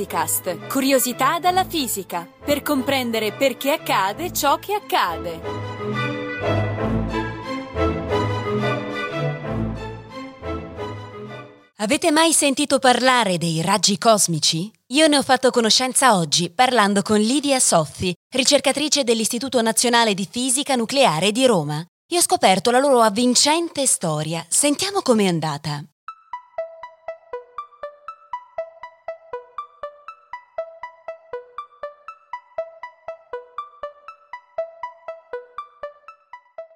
Fisicast, 0.00 0.66
curiosità 0.68 1.38
dalla 1.38 1.64
fisica, 1.64 2.26
per 2.42 2.62
comprendere 2.62 3.32
perché 3.32 3.72
accade 3.72 4.32
ciò 4.32 4.58
che 4.58 4.72
accade. 4.72 5.40
Avete 11.76 12.10
mai 12.10 12.32
sentito 12.32 12.78
parlare 12.78 13.36
dei 13.36 13.60
raggi 13.60 13.98
cosmici? 13.98 14.70
Io 14.88 15.06
ne 15.06 15.18
ho 15.18 15.22
fatto 15.22 15.50
conoscenza 15.50 16.16
oggi 16.16 16.50
parlando 16.50 17.02
con 17.02 17.18
Livia 17.18 17.60
Soffi, 17.60 18.14
ricercatrice 18.34 19.04
dell'Istituto 19.04 19.60
Nazionale 19.60 20.14
di 20.14 20.26
Fisica 20.30 20.76
Nucleare 20.76 21.30
di 21.30 21.44
Roma. 21.44 21.84
E 22.10 22.16
ho 22.16 22.22
scoperto 22.22 22.70
la 22.70 22.78
loro 22.78 23.02
avvincente 23.02 23.86
storia. 23.86 24.44
Sentiamo 24.48 25.02
com'è 25.02 25.26
andata. 25.26 25.84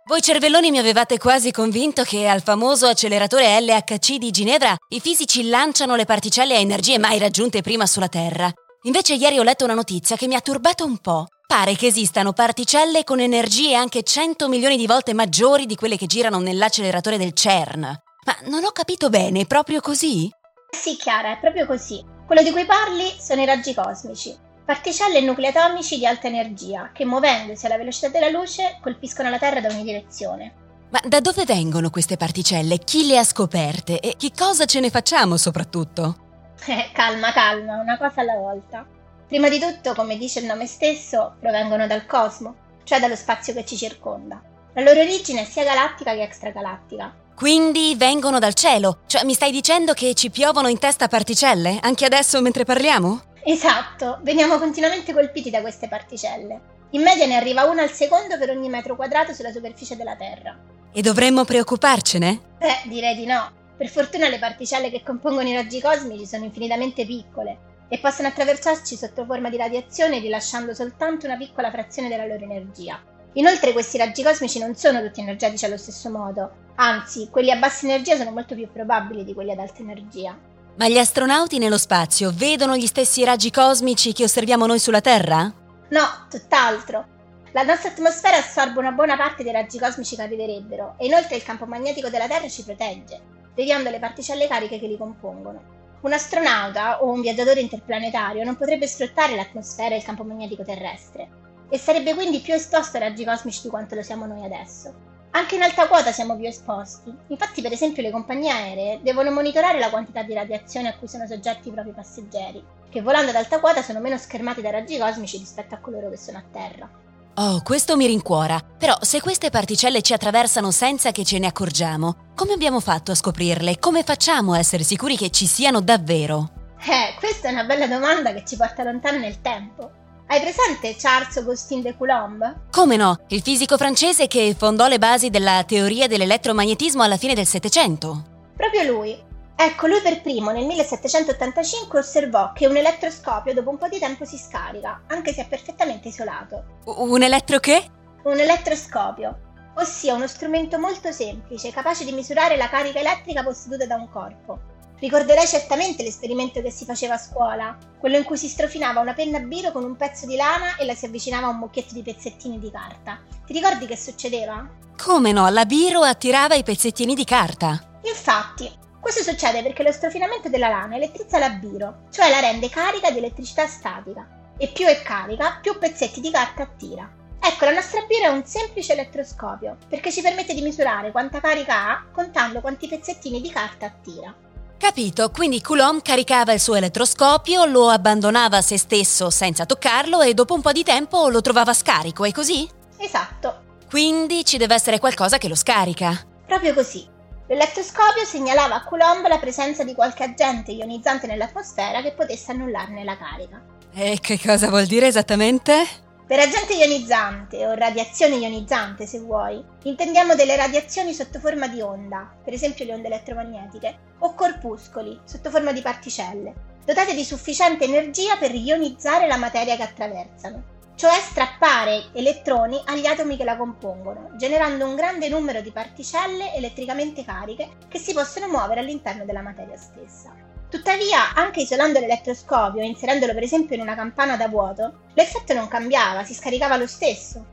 Voi 0.06 0.20
cervelloni 0.20 0.70
mi 0.70 0.76
avevate 0.76 1.16
quasi 1.16 1.50
convinto 1.50 2.02
che 2.02 2.28
al 2.28 2.42
famoso 2.42 2.86
acceleratore 2.86 3.58
LHC 3.62 4.16
di 4.16 4.30
Ginevra 4.30 4.76
i 4.90 5.00
fisici 5.00 5.48
lanciano 5.48 5.96
le 5.96 6.04
particelle 6.04 6.54
a 6.54 6.58
energie 6.58 6.98
mai 6.98 7.18
raggiunte 7.18 7.62
prima 7.62 7.86
sulla 7.86 8.09
Terra. 8.09 8.52
Invece 8.82 9.14
ieri 9.14 9.38
ho 9.38 9.42
letto 9.42 9.64
una 9.64 9.72
notizia 9.72 10.14
che 10.16 10.26
mi 10.26 10.34
ha 10.34 10.42
turbato 10.42 10.84
un 10.84 10.98
po'. 10.98 11.28
Pare 11.46 11.74
che 11.74 11.86
esistano 11.86 12.34
particelle 12.34 13.02
con 13.02 13.18
energie 13.18 13.74
anche 13.74 14.02
100 14.02 14.46
milioni 14.46 14.76
di 14.76 14.86
volte 14.86 15.14
maggiori 15.14 15.64
di 15.64 15.74
quelle 15.74 15.96
che 15.96 16.04
girano 16.04 16.38
nell'acceleratore 16.38 17.16
del 17.16 17.32
CERN. 17.32 17.80
Ma 17.80 18.36
non 18.50 18.62
ho 18.62 18.73
capito 18.73 19.09
bene, 19.09 19.40
è 19.40 19.46
proprio 19.46 19.80
così? 19.80 20.28
Sì, 20.70 20.96
Chiara, 20.96 21.32
è 21.32 21.40
proprio 21.40 21.64
così. 21.64 22.04
Quello 22.26 22.42
di 22.42 22.51
cui 22.51 22.66
parli 22.66 23.10
sono 23.18 23.40
i 23.40 23.46
raggi 23.46 23.73
cosmici. 23.73 24.43
Particelle 24.65 25.18
e 25.18 25.20
nuclei 25.20 25.51
atomici 25.51 25.98
di 25.98 26.07
alta 26.07 26.26
energia 26.26 26.90
che, 26.95 27.04
muovendosi 27.04 27.66
alla 27.66 27.76
velocità 27.76 28.09
della 28.09 28.30
luce, 28.30 28.79
colpiscono 28.80 29.29
la 29.29 29.38
Terra 29.38 29.60
da 29.60 29.68
ogni 29.68 29.82
direzione. 29.84 30.54
Ma 30.88 31.01
da 31.04 31.20
dove 31.20 31.45
vengono 31.45 31.90
queste 31.90 32.16
particelle? 32.16 32.79
Chi 32.79 33.07
le 33.07 33.18
ha 33.18 33.24
scoperte? 33.24 34.01
E 34.01 34.15
che 34.16 34.30
cosa 34.35 34.65
ce 34.65 34.80
ne 34.80 34.90
facciamo 34.90 35.37
soprattutto? 35.37 36.23
Eh, 36.66 36.90
calma, 36.95 37.30
calma, 37.30 37.79
una 37.79 37.98
cosa 37.98 38.23
alla 38.23 38.37
volta. 38.37 38.87
Prima 39.29 39.51
di 39.51 39.59
tutto, 39.59 39.92
come 39.92 40.16
dice 40.16 40.40
il 40.40 40.46
nome 40.46 40.66
stesso, 40.66 41.35
provengono 41.38 41.87
dal 41.87 42.07
cosmo, 42.07 42.54
cioè 42.85 43.01
dallo 43.01 43.16
spazio 43.16 43.52
che 43.52 43.66
ci 43.66 43.76
circonda. 43.76 44.40
La 44.73 44.82
loro 44.82 45.01
origine 45.01 45.42
è 45.42 45.45
sia 45.45 45.62
galattica 45.62 46.15
che 46.15 46.23
extragalattica. 46.23 47.15
Quindi 47.35 47.95
vengono 47.98 48.38
dal 48.38 48.54
cielo? 48.54 49.01
Cioè 49.07 49.24
mi 49.24 49.35
stai 49.35 49.51
dicendo 49.51 49.92
che 49.92 50.15
ci 50.15 50.30
piovono 50.30 50.68
in 50.68 50.79
testa 50.79 51.07
particelle? 51.07 51.80
Anche 51.82 52.07
adesso 52.07 52.40
mentre 52.40 52.65
parliamo? 52.65 53.34
Esatto, 53.46 54.20
veniamo 54.23 54.59
continuamente 54.59 55.12
colpiti 55.12 55.50
da 55.50 55.60
queste 55.60 55.87
particelle. 55.87 56.73
In 56.90 57.02
media 57.02 57.26
ne 57.26 57.37
arriva 57.37 57.64
una 57.64 57.82
al 57.82 57.90
secondo 57.90 58.38
per 58.38 58.48
ogni 58.48 58.70
metro 58.70 58.96
quadrato 58.96 59.34
sulla 59.34 59.52
superficie 59.52 59.96
della 59.96 60.16
Terra. 60.16 60.59
E 60.90 61.02
dovremmo 61.02 61.45
preoccuparcene? 61.45 62.40
Beh, 62.59 62.88
direi 62.88 63.14
di 63.14 63.26
no. 63.26 63.52
Per 63.76 63.88
fortuna 63.88 64.28
le 64.28 64.38
particelle 64.38 64.91
che 64.91 65.03
compongono 65.03 65.48
i 65.48 65.54
raggi 65.54 65.81
cosmici 65.81 66.25
sono 66.25 66.44
infinitamente 66.44 67.04
piccole 67.04 67.72
e 67.88 67.98
possono 67.98 68.28
attraversarci 68.28 68.97
sotto 68.97 69.26
forma 69.26 69.50
di 69.50 69.58
radiazione 69.58 70.20
rilasciando 70.20 70.72
soltanto 70.72 71.26
una 71.26 71.36
piccola 71.36 71.70
frazione 71.70 72.08
della 72.08 72.25
loro 72.25 72.44
energia. 72.44 72.98
Inoltre 73.34 73.72
questi 73.72 73.98
raggi 73.98 74.22
cosmici 74.22 74.58
non 74.58 74.75
sono 74.75 75.03
tutti 75.03 75.20
energetici 75.20 75.66
allo 75.66 75.76
stesso 75.76 76.08
modo, 76.08 76.50
anzi 76.76 77.28
quelli 77.31 77.50
a 77.50 77.56
bassa 77.56 77.84
energia 77.84 78.16
sono 78.16 78.31
molto 78.31 78.54
più 78.54 78.70
probabili 78.72 79.22
di 79.22 79.34
quelli 79.34 79.50
ad 79.50 79.58
alta 79.58 79.82
energia. 79.82 80.53
Ma 80.76 80.88
gli 80.88 80.98
astronauti 80.98 81.58
nello 81.58 81.78
spazio 81.78 82.32
vedono 82.34 82.76
gli 82.76 82.86
stessi 82.86 83.22
raggi 83.22 83.53
cosmici 83.53 84.12
che 84.12 84.25
osserviamo 84.25 84.66
noi 84.66 84.80
sulla 84.80 85.00
Terra? 85.00 85.42
No, 85.42 86.26
tutt'altro. 86.28 87.06
La 87.52 87.62
nostra 87.62 87.90
atmosfera 87.90 88.38
assorbe 88.38 88.80
una 88.80 88.90
buona 88.90 89.16
parte 89.16 89.44
dei 89.44 89.52
raggi 89.52 89.78
cosmici 89.78 90.16
che 90.16 90.22
arriverebbero 90.22 90.96
e 90.98 91.06
inoltre 91.06 91.36
il 91.36 91.44
campo 91.44 91.66
magnetico 91.66 92.08
della 92.08 92.26
Terra 92.26 92.48
ci 92.48 92.64
protegge, 92.64 93.20
deviando 93.54 93.88
le 93.88 94.00
particelle 94.00 94.48
cariche 94.48 94.80
che 94.80 94.88
li 94.88 94.96
compongono. 94.96 95.62
Un 96.00 96.12
astronauta 96.12 97.04
o 97.04 97.12
un 97.12 97.20
viaggiatore 97.20 97.60
interplanetario 97.60 98.42
non 98.42 98.56
potrebbe 98.56 98.88
sfruttare 98.88 99.36
l'atmosfera 99.36 99.94
e 99.94 99.98
il 99.98 100.04
campo 100.04 100.24
magnetico 100.24 100.64
terrestre 100.64 101.28
e 101.68 101.78
sarebbe 101.78 102.14
quindi 102.14 102.40
più 102.40 102.52
esposto 102.52 102.96
ai 102.96 103.04
raggi 103.04 103.24
cosmici 103.24 103.62
di 103.62 103.68
quanto 103.68 103.94
lo 103.94 104.02
siamo 104.02 104.26
noi 104.26 104.44
adesso. 104.44 105.13
Anche 105.36 105.56
in 105.56 105.62
alta 105.62 105.88
quota 105.88 106.12
siamo 106.12 106.36
più 106.36 106.46
esposti. 106.46 107.12
Infatti, 107.26 107.60
per 107.60 107.72
esempio, 107.72 108.02
le 108.02 108.12
compagnie 108.12 108.52
aeree 108.52 109.00
devono 109.02 109.32
monitorare 109.32 109.80
la 109.80 109.90
quantità 109.90 110.22
di 110.22 110.32
radiazione 110.32 110.88
a 110.88 110.96
cui 110.96 111.08
sono 111.08 111.26
soggetti 111.26 111.68
i 111.68 111.72
propri 111.72 111.90
passeggeri, 111.90 112.62
che 112.88 113.02
volando 113.02 113.30
ad 113.30 113.36
alta 113.36 113.58
quota 113.58 113.82
sono 113.82 113.98
meno 113.98 114.16
schermati 114.16 114.60
dai 114.60 114.70
raggi 114.70 114.96
cosmici 114.96 115.38
rispetto 115.38 115.74
a 115.74 115.78
coloro 115.78 116.08
che 116.08 116.16
sono 116.16 116.38
a 116.38 116.44
terra. 116.52 116.88
Oh, 117.34 117.62
questo 117.64 117.96
mi 117.96 118.06
rincuora. 118.06 118.60
Però 118.60 118.96
se 119.00 119.20
queste 119.20 119.50
particelle 119.50 120.02
ci 120.02 120.12
attraversano 120.12 120.70
senza 120.70 121.10
che 121.10 121.24
ce 121.24 121.40
ne 121.40 121.48
accorgiamo, 121.48 122.30
come 122.36 122.52
abbiamo 122.52 122.78
fatto 122.78 123.10
a 123.10 123.16
scoprirle? 123.16 123.80
Come 123.80 124.04
facciamo 124.04 124.52
a 124.52 124.58
essere 124.58 124.84
sicuri 124.84 125.16
che 125.16 125.30
ci 125.30 125.46
siano 125.46 125.80
davvero? 125.80 126.76
Eh, 126.78 127.18
questa 127.18 127.48
è 127.48 127.50
una 127.50 127.64
bella 127.64 127.88
domanda 127.88 128.32
che 128.32 128.44
ci 128.46 128.56
porta 128.56 128.84
lontano 128.84 129.18
nel 129.18 129.40
tempo. 129.40 130.02
Hai 130.26 130.40
presente 130.40 130.96
Charles 130.96 131.36
Augustin 131.36 131.82
de 131.82 131.94
Coulomb? 131.96 132.70
Come 132.70 132.96
no, 132.96 133.18
il 133.28 133.42
fisico 133.42 133.76
francese 133.76 134.26
che 134.26 134.56
fondò 134.58 134.88
le 134.88 134.98
basi 134.98 135.28
della 135.28 135.62
teoria 135.66 136.06
dell'elettromagnetismo 136.06 137.02
alla 137.02 137.18
fine 137.18 137.34
del 137.34 137.46
Settecento. 137.46 138.24
Proprio 138.56 138.90
lui. 138.90 139.16
Ecco, 139.54 139.86
lui 139.86 140.00
per 140.00 140.22
primo 140.22 140.50
nel 140.50 140.64
1785 140.64 141.98
osservò 141.98 142.52
che 142.52 142.66
un 142.66 142.76
elettroscopio 142.76 143.52
dopo 143.52 143.68
un 143.70 143.78
po' 143.78 143.88
di 143.88 143.98
tempo 143.98 144.24
si 144.24 144.38
scarica, 144.38 145.02
anche 145.08 145.32
se 145.34 145.42
è 145.42 145.46
perfettamente 145.46 146.08
isolato. 146.08 146.80
Un 146.86 147.22
elettro 147.22 147.60
che? 147.60 147.90
Un 148.24 148.40
elettroscopio, 148.40 149.38
ossia 149.74 150.14
uno 150.14 150.26
strumento 150.26 150.78
molto 150.78 151.12
semplice, 151.12 151.70
capace 151.70 152.04
di 152.04 152.12
misurare 152.12 152.56
la 152.56 152.70
carica 152.70 152.98
elettrica 152.98 153.44
posseduta 153.44 153.86
da 153.86 153.96
un 153.96 154.08
corpo. 154.10 154.72
Ricorderai 154.99 155.47
certamente 155.47 156.03
l'esperimento 156.03 156.62
che 156.62 156.71
si 156.71 156.84
faceva 156.84 157.15
a 157.15 157.19
scuola, 157.19 157.77
quello 157.99 158.16
in 158.16 158.25
cui 158.25 158.38
si 158.38 158.49
strofinava 158.49 159.00
una 159.00 159.12
penna 159.12 159.38
a 159.38 159.43
biro 159.43 159.72
con 159.72 159.84
un 159.84 159.97
pezzo 159.97 160.27
di 160.27 160.37
lana 160.37 160.77
e 160.77 160.84
la 160.84 160.94
si 160.94 161.06
avvicinava 161.06 161.47
a 161.47 161.50
un 161.50 161.59
mucchietto 161.59 161.94
di 161.94 162.03
pezzettini 162.03 162.59
di 162.59 162.71
carta. 162.71 163.21
Ti 163.44 163.53
ricordi 163.53 163.87
che 163.87 163.97
succedeva? 163.97 164.66
Come 164.97 165.32
no, 165.32 165.49
la 165.49 165.65
biro 165.65 166.03
attirava 166.03 166.55
i 166.55 166.62
pezzettini 166.62 167.15
di 167.15 167.25
carta. 167.25 167.99
Infatti, 168.03 168.71
questo 169.00 169.22
succede 169.22 169.62
perché 169.62 169.82
lo 169.82 169.93
strofinamento 169.93 170.49
della 170.49 170.69
lana 170.69 170.97
elettrizza 170.97 171.38
la 171.38 171.50
biro, 171.50 172.05
cioè 172.11 172.31
la 172.31 172.41
rende 172.41 172.71
carica 172.71 173.11
di 173.11 173.19
elettricità 173.19 173.66
statica. 173.66 174.26
E 174.56 174.69
più 174.69 174.87
è 174.87 175.03
carica, 175.03 175.59
più 175.61 175.76
pezzetti 175.78 176.21
di 176.21 176.31
carta 176.31 176.62
attira. 176.62 177.11
Ecco, 177.38 177.66
la 177.66 177.72
nostra 177.72 178.00
biro 178.09 178.25
è 178.25 178.28
un 178.28 178.47
semplice 178.47 178.94
elettroscopio, 178.94 179.76
perché 179.88 180.11
ci 180.11 180.22
permette 180.22 180.55
di 180.55 180.62
misurare 180.62 181.11
quanta 181.11 181.41
carica 181.41 181.91
ha 181.91 182.05
contando 182.11 182.62
quanti 182.62 182.88
pezzettini 182.88 183.43
di 183.43 183.50
carta 183.50 183.84
attira. 183.84 184.34
Capito, 184.84 185.30
quindi 185.30 185.62
Coulomb 185.62 186.02
caricava 186.02 186.52
il 186.52 186.60
suo 186.60 186.74
elettroscopio, 186.74 187.64
lo 187.64 187.88
abbandonava 187.88 188.58
a 188.58 188.60
se 188.60 188.76
stesso 188.76 189.30
senza 189.30 189.64
toccarlo 189.64 190.20
e 190.20 190.34
dopo 190.34 190.52
un 190.52 190.60
po' 190.60 190.72
di 190.72 190.84
tempo 190.84 191.30
lo 191.30 191.40
trovava 191.40 191.72
scarico, 191.72 192.26
è 192.26 192.32
così? 192.32 192.68
Esatto. 192.98 193.62
Quindi 193.88 194.44
ci 194.44 194.58
deve 194.58 194.74
essere 194.74 194.98
qualcosa 194.98 195.38
che 195.38 195.48
lo 195.48 195.54
scarica. 195.54 196.26
Proprio 196.46 196.74
così. 196.74 197.08
L'elettroscopio 197.48 198.26
segnalava 198.26 198.74
a 198.74 198.84
Coulomb 198.84 199.26
la 199.26 199.38
presenza 199.38 199.84
di 199.84 199.94
qualche 199.94 200.22
agente 200.22 200.72
ionizzante 200.72 201.26
nell'atmosfera 201.26 202.02
che 202.02 202.12
potesse 202.12 202.52
annullarne 202.52 203.04
la 203.04 203.16
carica. 203.16 203.62
E 203.94 204.18
che 204.20 204.38
cosa 204.38 204.68
vuol 204.68 204.84
dire 204.84 205.06
esattamente? 205.06 206.03
Per 206.26 206.38
agente 206.38 206.72
ionizzante 206.72 207.66
o 207.66 207.74
radiazione 207.74 208.36
ionizzante, 208.36 209.04
se 209.04 209.18
vuoi, 209.18 209.62
intendiamo 209.82 210.34
delle 210.34 210.56
radiazioni 210.56 211.12
sotto 211.12 211.38
forma 211.38 211.68
di 211.68 211.82
onda, 211.82 212.34
per 212.42 212.54
esempio 212.54 212.87
le 212.87 212.94
onde 212.94 213.08
elettromagnetiche, 213.08 213.99
o 214.20 214.32
corpuscoli, 214.32 215.20
sotto 215.25 215.50
forma 215.50 215.72
di 215.72 215.82
particelle, 215.82 216.54
dotate 216.82 217.14
di 217.14 217.25
sufficiente 217.25 217.84
energia 217.84 218.38
per 218.38 218.54
ionizzare 218.54 219.26
la 219.26 219.37
materia 219.37 219.76
che 219.76 219.82
attraversano, 219.82 220.62
cioè 220.94 221.12
strappare 221.20 222.04
elettroni 222.14 222.81
agli 222.87 223.04
atomi 223.04 223.37
che 223.37 223.44
la 223.44 223.58
compongono, 223.58 224.31
generando 224.38 224.87
un 224.87 224.94
grande 224.94 225.28
numero 225.28 225.60
di 225.60 225.72
particelle 225.72 226.54
elettricamente 226.54 227.22
cariche 227.22 227.69
che 227.87 227.99
si 227.99 228.14
possono 228.14 228.49
muovere 228.49 228.81
all'interno 228.81 229.26
della 229.26 229.43
materia 229.43 229.76
stessa. 229.76 230.53
Tuttavia, 230.75 231.35
anche 231.35 231.61
isolando 231.61 232.00
l'elettroscopio 232.00 232.82
e 232.82 232.87
inserendolo 232.87 233.32
per 233.32 233.44
esempio 233.44 233.76
in 233.76 233.82
una 233.82 233.94
campana 233.94 234.37
da 234.37 234.49
vuoto, 234.49 235.03
l'effetto 235.15 235.55
non 235.55 235.69
cambiava, 235.69 236.25
si 236.25 236.35
scaricava 236.35 236.76
lo 236.76 236.88
stesso. 236.88 237.47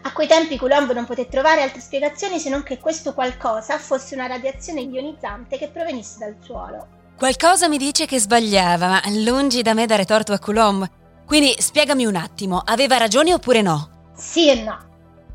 A 0.00 0.12
quei 0.12 0.26
tempi 0.26 0.56
Coulomb 0.56 0.90
non 0.92 1.04
poté 1.04 1.28
trovare 1.28 1.60
altre 1.60 1.82
spiegazioni 1.82 2.38
se 2.38 2.48
non 2.48 2.62
che 2.62 2.78
questo 2.78 3.12
qualcosa 3.12 3.76
fosse 3.76 4.14
una 4.14 4.26
radiazione 4.26 4.80
ionizzante 4.80 5.58
che 5.58 5.68
provenisse 5.68 6.18
dal 6.20 6.36
suolo. 6.40 6.86
Qualcosa 7.14 7.68
mi 7.68 7.76
dice 7.76 8.06
che 8.06 8.18
sbagliava, 8.18 8.88
ma 8.88 9.02
lungi 9.22 9.60
da 9.60 9.74
me 9.74 9.84
dare 9.84 10.06
torto 10.06 10.32
a 10.32 10.38
Coulomb. 10.38 10.88
Quindi 11.26 11.54
spiegami 11.58 12.06
un 12.06 12.16
attimo, 12.16 12.62
aveva 12.64 12.96
ragione 12.96 13.34
oppure 13.34 13.60
no? 13.60 14.12
Sì 14.16 14.48
e 14.48 14.62
no. 14.62 14.78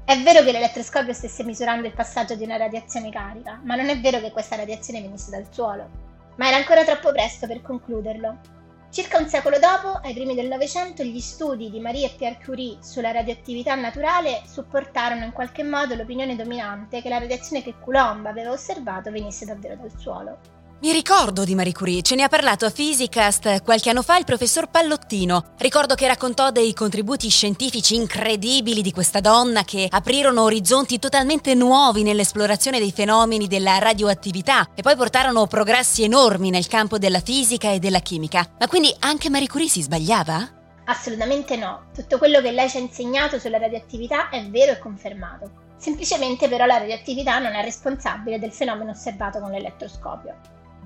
È 0.04 0.20
vero 0.24 0.44
che 0.44 0.52
l'elettroscopio 0.52 1.14
stesse 1.14 1.44
misurando 1.44 1.86
il 1.86 1.94
passaggio 1.94 2.34
di 2.34 2.46
una 2.46 2.58
radiazione 2.58 3.12
carica, 3.12 3.62
ma 3.64 3.76
non 3.76 3.90
è 3.90 4.00
vero 4.00 4.20
che 4.22 4.32
questa 4.32 4.56
radiazione 4.56 5.02
venisse 5.02 5.30
dal 5.30 5.46
suolo 5.52 6.07
ma 6.38 6.48
era 6.48 6.58
ancora 6.58 6.84
troppo 6.84 7.12
presto 7.12 7.46
per 7.46 7.62
concluderlo. 7.62 8.56
Circa 8.90 9.18
un 9.18 9.28
secolo 9.28 9.60
dopo, 9.60 10.00
ai 10.02 10.14
primi 10.14 10.34
del 10.34 10.48
Novecento, 10.48 11.04
gli 11.04 11.20
studi 11.20 11.70
di 11.70 11.80
Marie 11.80 12.08
e 12.08 12.16
Pierre 12.18 12.40
Curie 12.44 12.78
sulla 12.82 13.12
radioattività 13.12 13.76
naturale 13.76 14.44
supportarono 14.48 15.26
in 15.26 15.34
qualche 15.34 15.64
modo 15.64 15.94
l'opinione 15.94 16.36
dominante 16.36 17.02
che 17.02 17.10
la 17.10 17.20
radiazione 17.20 17.62
che 17.62 17.76
Coulomb 17.80 18.26
aveva 18.26 18.52
osservato 18.52 19.12
venisse 19.12 19.46
davvero 19.46 19.76
dal 19.76 19.92
suolo. 19.98 20.57
Mi 20.80 20.92
ricordo 20.92 21.44
di 21.44 21.56
Marie 21.56 21.74
Curie, 21.74 22.04
ce 22.04 22.14
ne 22.14 22.22
ha 22.22 22.28
parlato 22.28 22.68
a 22.68 22.70
Physicast 22.70 23.64
qualche 23.64 23.90
anno 23.90 24.04
fa 24.04 24.16
il 24.18 24.26
professor 24.26 24.70
Pallottino. 24.70 25.56
Ricordo 25.58 25.96
che 25.96 26.06
raccontò 26.06 26.52
dei 26.52 26.72
contributi 26.76 27.30
scientifici 27.30 27.96
incredibili 27.96 28.84
di 28.84 28.92
questa 28.92 29.20
donna 29.20 29.64
che 29.64 29.88
aprirono 29.90 30.44
orizzonti 30.44 31.00
totalmente 31.00 31.56
nuovi 31.56 32.04
nell'esplorazione 32.04 32.78
dei 32.78 32.92
fenomeni 32.92 33.48
della 33.48 33.80
radioattività 33.80 34.70
e 34.76 34.84
poi 34.84 34.96
portarono 34.96 35.48
progressi 35.48 36.04
enormi 36.04 36.52
nel 36.52 36.68
campo 36.68 37.00
della 37.00 37.22
fisica 37.22 37.72
e 37.72 37.80
della 37.80 38.00
chimica. 38.00 38.48
Ma 38.60 38.68
quindi 38.68 38.96
anche 39.00 39.32
Marie 39.32 39.48
Curie 39.48 39.70
si 39.70 39.82
sbagliava? 39.82 40.48
Assolutamente 40.86 41.56
no. 41.56 41.88
Tutto 41.92 42.20
quello 42.20 42.40
che 42.40 42.52
lei 42.52 42.70
ci 42.70 42.78
ha 42.78 42.82
insegnato 42.82 43.40
sulla 43.40 43.58
radioattività 43.58 44.30
è 44.30 44.46
vero 44.46 44.74
e 44.74 44.78
confermato. 44.78 45.50
Semplicemente 45.76 46.48
però 46.48 46.68
la 46.68 46.78
radioattività 46.78 47.40
non 47.40 47.56
è 47.56 47.64
responsabile 47.64 48.38
del 48.38 48.54
fenomeno 48.54 48.92
osservato 48.92 49.40
con 49.40 49.50
l'elettroscopio. 49.50 50.36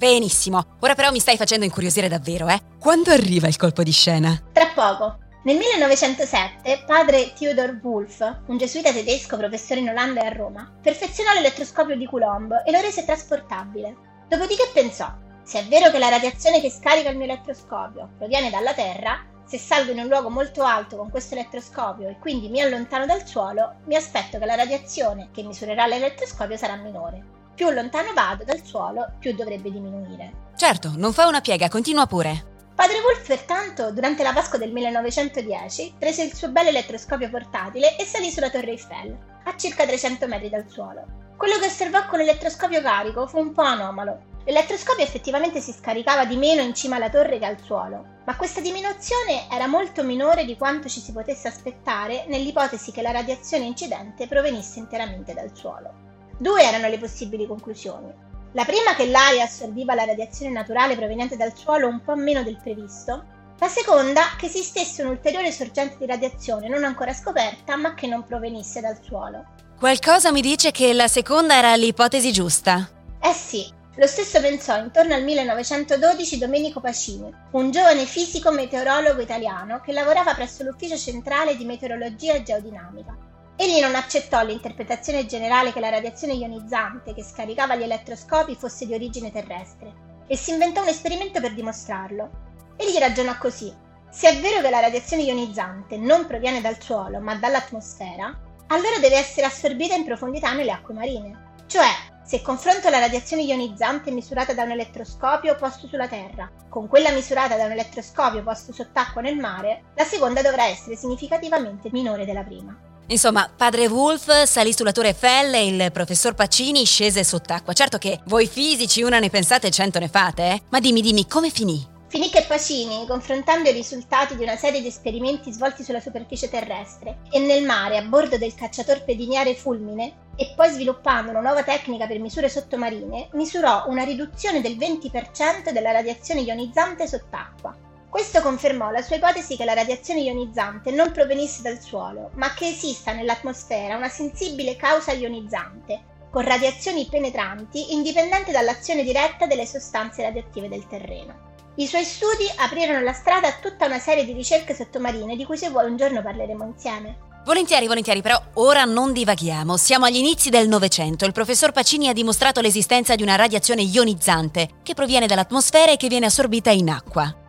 Benissimo, 0.01 0.77
ora 0.79 0.95
però 0.95 1.11
mi 1.11 1.19
stai 1.19 1.37
facendo 1.37 1.63
incuriosire 1.63 2.07
davvero, 2.07 2.47
eh? 2.47 2.59
Quando 2.79 3.11
arriva 3.11 3.47
il 3.47 3.55
colpo 3.55 3.83
di 3.83 3.91
scena? 3.91 4.35
Tra 4.51 4.71
poco. 4.73 5.19
Nel 5.43 5.57
1907 5.57 6.85
padre 6.87 7.33
Theodor 7.37 7.79
Wolff, 7.83 8.19
un 8.47 8.57
gesuita 8.57 8.91
tedesco 8.91 9.37
professore 9.37 9.81
in 9.81 9.89
Olanda 9.89 10.23
e 10.23 10.25
a 10.25 10.31
Roma, 10.31 10.75
perfezionò 10.81 11.33
l'elettroscopio 11.33 11.95
di 11.95 12.07
Coulomb 12.07 12.63
e 12.65 12.71
lo 12.71 12.81
rese 12.81 13.05
trasportabile. 13.05 13.95
Dopodiché 14.27 14.71
pensò, 14.73 15.05
se 15.43 15.59
è 15.59 15.67
vero 15.67 15.91
che 15.91 15.99
la 15.99 16.09
radiazione 16.09 16.61
che 16.61 16.71
scarica 16.71 17.11
il 17.11 17.17
mio 17.17 17.25
elettroscopio 17.25 18.13
proviene 18.17 18.49
dalla 18.49 18.73
Terra, 18.73 19.23
se 19.45 19.59
salgo 19.59 19.91
in 19.91 19.99
un 19.99 20.07
luogo 20.07 20.31
molto 20.31 20.63
alto 20.63 20.97
con 20.97 21.11
questo 21.11 21.35
elettroscopio 21.35 22.09
e 22.09 22.17
quindi 22.17 22.49
mi 22.49 22.59
allontano 22.59 23.05
dal 23.05 23.27
suolo, 23.27 23.75
mi 23.85 23.95
aspetto 23.95 24.39
che 24.39 24.45
la 24.47 24.55
radiazione 24.55 25.29
che 25.31 25.43
misurerà 25.43 25.85
l'elettroscopio 25.85 26.57
sarà 26.57 26.75
minore 26.77 27.37
più 27.53 27.69
lontano 27.69 28.13
vado 28.13 28.43
dal 28.43 28.63
suolo, 28.63 29.13
più 29.19 29.33
dovrebbe 29.33 29.71
diminuire. 29.71 30.49
Certo, 30.55 30.93
non 30.95 31.13
fa 31.13 31.27
una 31.27 31.41
piega, 31.41 31.69
continua 31.69 32.05
pure. 32.05 32.49
Padre 32.75 32.99
Wolf, 33.01 33.27
pertanto, 33.27 33.91
durante 33.91 34.23
la 34.23 34.33
Pasqua 34.33 34.57
del 34.57 34.71
1910, 34.71 35.95
prese 35.99 36.23
il 36.23 36.33
suo 36.33 36.49
bel 36.49 36.67
elettroscopio 36.67 37.29
portatile 37.29 37.95
e 37.95 38.05
salì 38.05 38.31
sulla 38.31 38.49
Torre 38.49 38.71
Eiffel, 38.71 39.15
a 39.43 39.55
circa 39.55 39.85
300 39.85 40.27
metri 40.27 40.49
dal 40.49 40.65
suolo. 40.67 41.05
Quello 41.37 41.59
che 41.59 41.65
osservò 41.65 42.07
con 42.07 42.19
l'elettroscopio 42.19 42.81
carico 42.81 43.27
fu 43.27 43.39
un 43.39 43.51
po' 43.51 43.61
anomalo. 43.61 44.29
L'elettroscopio 44.45 45.03
effettivamente 45.03 45.59
si 45.59 45.71
scaricava 45.71 46.25
di 46.25 46.37
meno 46.37 46.61
in 46.61 46.73
cima 46.73 46.95
alla 46.95 47.09
torre 47.11 47.37
che 47.37 47.45
al 47.45 47.61
suolo, 47.61 48.05
ma 48.25 48.35
questa 48.35 48.61
diminuzione 48.61 49.47
era 49.51 49.67
molto 49.67 50.03
minore 50.03 50.45
di 50.45 50.57
quanto 50.57 50.87
ci 50.87 50.99
si 50.99 51.11
potesse 51.11 51.47
aspettare 51.47 52.25
nell'ipotesi 52.27 52.91
che 52.91 53.03
la 53.03 53.11
radiazione 53.11 53.65
incidente 53.65 54.27
provenisse 54.27 54.79
interamente 54.79 55.33
dal 55.33 55.55
suolo. 55.55 56.00
Due 56.41 56.63
erano 56.63 56.87
le 56.87 56.97
possibili 56.97 57.45
conclusioni. 57.45 58.11
La 58.53 58.65
prima 58.65 58.95
che 58.95 59.05
l'aria 59.05 59.43
assorbiva 59.43 59.93
la 59.93 60.05
radiazione 60.05 60.51
naturale 60.51 60.95
proveniente 60.95 61.37
dal 61.37 61.55
suolo 61.55 61.87
un 61.87 62.01
po' 62.01 62.15
meno 62.15 62.41
del 62.41 62.57
previsto, 62.57 63.23
la 63.59 63.67
seconda 63.67 64.23
che 64.39 64.47
esistesse 64.47 65.03
un'ulteriore 65.03 65.51
sorgente 65.51 65.97
di 65.99 66.07
radiazione 66.07 66.67
non 66.67 66.83
ancora 66.83 67.13
scoperta 67.13 67.75
ma 67.75 67.93
che 67.93 68.07
non 68.07 68.23
provenisse 68.23 68.81
dal 68.81 68.97
suolo. 69.03 69.45
Qualcosa 69.77 70.31
mi 70.31 70.41
dice 70.41 70.71
che 70.71 70.93
la 70.93 71.07
seconda 71.07 71.53
era 71.53 71.75
l'ipotesi 71.75 72.31
giusta. 72.31 72.89
Eh 73.21 73.33
sì, 73.33 73.71
lo 73.97 74.07
stesso 74.07 74.41
pensò 74.41 74.79
intorno 74.79 75.13
al 75.13 75.21
1912 75.21 76.39
Domenico 76.39 76.79
Pacini, 76.79 77.31
un 77.51 77.69
giovane 77.69 78.05
fisico 78.05 78.49
meteorologo 78.49 79.21
italiano 79.21 79.79
che 79.81 79.93
lavorava 79.93 80.33
presso 80.33 80.63
l'Ufficio 80.63 80.97
Centrale 80.97 81.55
di 81.55 81.65
Meteorologia 81.65 82.33
e 82.33 82.41
Geodinamica. 82.41 83.29
Egli 83.61 83.79
non 83.79 83.93
accettò 83.93 84.43
l'interpretazione 84.43 85.27
generale 85.27 85.71
che 85.71 85.79
la 85.79 85.91
radiazione 85.91 86.33
ionizzante 86.33 87.13
che 87.13 87.21
scaricava 87.21 87.75
gli 87.75 87.83
elettroscopi 87.83 88.55
fosse 88.55 88.87
di 88.87 88.95
origine 88.95 89.31
terrestre 89.31 90.23
e 90.25 90.35
si 90.35 90.49
inventò 90.49 90.81
un 90.81 90.87
esperimento 90.87 91.39
per 91.39 91.53
dimostrarlo. 91.53 92.29
Egli 92.75 92.97
ragionò 92.97 93.37
così. 93.37 93.71
Se 94.09 94.29
è 94.29 94.39
vero 94.39 94.61
che 94.61 94.71
la 94.71 94.79
radiazione 94.79 95.21
ionizzante 95.21 95.95
non 95.97 96.25
proviene 96.25 96.59
dal 96.59 96.81
suolo 96.81 97.19
ma 97.19 97.35
dall'atmosfera, 97.35 98.35
allora 98.65 98.97
deve 98.99 99.17
essere 99.17 99.45
assorbita 99.45 99.93
in 99.93 100.05
profondità 100.05 100.53
nelle 100.53 100.71
acque 100.71 100.95
marine. 100.95 101.53
Cioè, 101.67 101.85
se 102.25 102.41
confronto 102.41 102.89
la 102.89 102.97
radiazione 102.97 103.43
ionizzante 103.43 104.09
misurata 104.09 104.55
da 104.55 104.63
un 104.63 104.71
elettroscopio 104.71 105.55
posto 105.55 105.85
sulla 105.85 106.07
Terra 106.07 106.49
con 106.67 106.87
quella 106.87 107.11
misurata 107.11 107.57
da 107.57 107.65
un 107.65 107.73
elettroscopio 107.73 108.41
posto 108.41 108.73
sott'acqua 108.73 109.21
nel 109.21 109.37
mare, 109.37 109.83
la 109.93 110.03
seconda 110.03 110.41
dovrà 110.41 110.65
essere 110.65 110.95
significativamente 110.95 111.89
minore 111.91 112.25
della 112.25 112.43
prima. 112.43 112.89
Insomma, 113.11 113.51
padre 113.53 113.87
Wolf 113.87 114.43
salì 114.43 114.71
sulla 114.71 114.93
Torre 114.93 115.09
Eiffel 115.09 115.53
e 115.53 115.67
il 115.67 115.91
professor 115.91 116.33
Pacini 116.33 116.85
scese 116.85 117.25
sott'acqua. 117.25 117.73
Certo 117.73 117.97
che 117.97 118.21
voi 118.27 118.47
fisici 118.47 119.03
una 119.03 119.19
ne 119.19 119.29
pensate 119.29 119.67
e 119.67 119.71
cento 119.71 119.99
ne 119.99 120.07
fate, 120.07 120.43
eh? 120.43 120.61
Ma 120.69 120.79
dimmi, 120.79 121.01
dimmi, 121.01 121.27
come 121.27 121.49
finì? 121.49 121.85
Finì 122.07 122.29
che 122.29 122.45
Pacini, 122.47 123.05
confrontando 123.05 123.67
i 123.67 123.73
risultati 123.73 124.37
di 124.37 124.43
una 124.43 124.55
serie 124.55 124.79
di 124.79 124.87
esperimenti 124.87 125.51
svolti 125.51 125.83
sulla 125.83 125.99
superficie 125.99 126.49
terrestre 126.49 127.19
e 127.29 127.39
nel 127.39 127.65
mare 127.65 127.97
a 127.97 128.03
bordo 128.03 128.37
del 128.37 128.55
cacciatorpe 128.55 129.13
lineare 129.13 129.55
Fulmine, 129.55 130.29
e 130.37 130.53
poi 130.55 130.69
sviluppando 130.71 131.31
una 131.31 131.41
nuova 131.41 131.63
tecnica 131.63 132.07
per 132.07 132.19
misure 132.19 132.47
sottomarine, 132.47 133.27
misurò 133.33 133.87
una 133.87 134.03
riduzione 134.03 134.61
del 134.61 134.77
20% 134.77 135.71
della 135.73 135.91
radiazione 135.91 136.41
ionizzante 136.41 137.05
sott'acqua 137.07 137.89
questo 138.11 138.41
confermò 138.41 138.91
la 138.91 139.01
sua 139.01 139.15
ipotesi 139.15 139.55
che 139.55 139.63
la 139.63 139.73
radiazione 139.73 140.19
ionizzante 140.19 140.91
non 140.91 141.13
provenisse 141.13 141.61
dal 141.61 141.79
suolo, 141.79 142.31
ma 142.33 142.53
che 142.53 142.67
esista 142.67 143.13
nell'atmosfera 143.13 143.95
una 143.95 144.09
sensibile 144.09 144.75
causa 144.75 145.13
ionizzante, 145.13 146.27
con 146.29 146.43
radiazioni 146.43 147.07
penetranti 147.09 147.93
indipendenti 147.93 148.51
dall'azione 148.51 149.03
diretta 149.03 149.45
delle 149.45 149.65
sostanze 149.65 150.23
radioattive 150.23 150.67
del 150.67 150.87
terreno. 150.87 151.49
I 151.75 151.87
suoi 151.87 152.03
studi 152.03 152.51
aprirono 152.57 152.99
la 152.99 153.13
strada 153.13 153.47
a 153.47 153.55
tutta 153.61 153.85
una 153.85 153.99
serie 153.99 154.25
di 154.25 154.33
ricerche 154.33 154.75
sottomarine 154.75 155.37
di 155.37 155.45
cui 155.45 155.57
se 155.57 155.69
vuole 155.69 155.87
un 155.87 155.95
giorno 155.95 156.21
parleremo 156.21 156.65
insieme. 156.65 157.29
Volentieri, 157.45 157.87
volentieri, 157.87 158.21
però 158.21 158.39
ora 158.55 158.83
non 158.83 159.13
divaghiamo. 159.13 159.77
Siamo 159.77 160.03
agli 160.03 160.17
inizi 160.17 160.49
del 160.49 160.67
Novecento. 160.67 161.23
Il 161.23 161.31
professor 161.31 161.71
Pacini 161.71 162.09
ha 162.09 162.13
dimostrato 162.13 162.59
l'esistenza 162.59 163.15
di 163.15 163.23
una 163.23 163.35
radiazione 163.35 163.83
ionizzante 163.83 164.67
che 164.83 164.93
proviene 164.93 165.27
dall'atmosfera 165.27 165.93
e 165.93 165.97
che 165.97 166.09
viene 166.09 166.25
assorbita 166.25 166.71
in 166.71 166.89
acqua. 166.89 167.40